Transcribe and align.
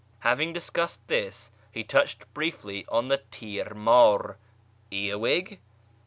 Having 0.21 0.53
discussed 0.53 1.07
this, 1.09 1.51
le 1.75 1.83
touched 1.83 2.33
briefly 2.33 2.87
on 2.89 3.05
the 3.05 3.17
tir 3.29 3.65
mdr 3.75 4.37
(earwig 4.89 5.59